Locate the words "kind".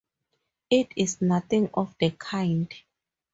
2.09-2.73